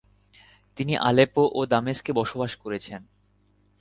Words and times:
তিনি 0.77 0.93
আলেপ্পো 0.99 1.43
ও 1.53 1.59
দামেস্কে 1.65 2.11
বসবাস 2.13 2.51
করেছেন। 2.55 3.01